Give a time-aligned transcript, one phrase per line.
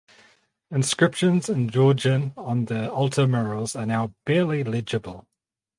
[0.71, 5.27] Inscriptions in Georgian on the altar murals are now barely legible.